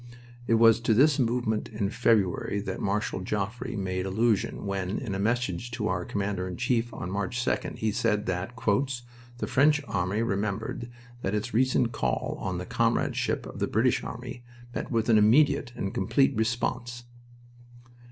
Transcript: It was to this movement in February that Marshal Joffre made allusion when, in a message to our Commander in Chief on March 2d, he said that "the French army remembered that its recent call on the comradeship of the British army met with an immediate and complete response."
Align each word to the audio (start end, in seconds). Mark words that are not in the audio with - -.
It 0.47 0.55
was 0.55 0.79
to 0.79 0.95
this 0.95 1.19
movement 1.19 1.69
in 1.69 1.91
February 1.91 2.59
that 2.61 2.79
Marshal 2.81 3.21
Joffre 3.23 3.77
made 3.77 4.07
allusion 4.07 4.65
when, 4.65 4.97
in 4.97 5.13
a 5.13 5.19
message 5.19 5.69
to 5.73 5.87
our 5.89 6.05
Commander 6.05 6.47
in 6.47 6.57
Chief 6.57 6.91
on 6.91 7.11
March 7.11 7.39
2d, 7.45 7.75
he 7.77 7.91
said 7.91 8.25
that 8.25 8.53
"the 9.37 9.45
French 9.45 9.79
army 9.87 10.23
remembered 10.23 10.89
that 11.21 11.35
its 11.35 11.53
recent 11.53 11.91
call 11.91 12.35
on 12.41 12.57
the 12.57 12.65
comradeship 12.65 13.45
of 13.45 13.59
the 13.59 13.67
British 13.67 14.03
army 14.03 14.43
met 14.73 14.89
with 14.89 15.07
an 15.07 15.19
immediate 15.19 15.71
and 15.75 15.93
complete 15.93 16.35
response." 16.35 17.03